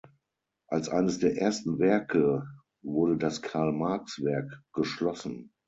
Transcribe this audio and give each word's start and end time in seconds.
Als 0.65 0.89
eines 0.89 1.19
der 1.19 1.37
ersten 1.39 1.77
Werke 1.77 2.47
wurde 2.81 3.17
das 3.19 3.43
Karl-Marx-Werk 3.43 4.63
geschlossen. 4.73 5.53